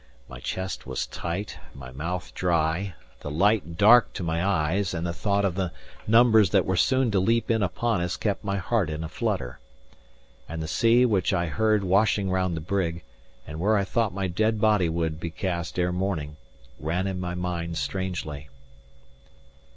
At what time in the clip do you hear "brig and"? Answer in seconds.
12.61-13.59